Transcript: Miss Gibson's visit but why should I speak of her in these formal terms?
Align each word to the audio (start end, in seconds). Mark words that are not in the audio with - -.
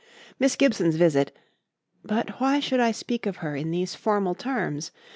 Miss 0.39 0.55
Gibson's 0.55 0.95
visit 0.95 1.31
but 2.03 2.39
why 2.41 2.59
should 2.59 2.79
I 2.79 2.91
speak 2.91 3.27
of 3.27 3.35
her 3.45 3.55
in 3.55 3.69
these 3.69 3.93
formal 3.93 4.33
terms? 4.33 4.89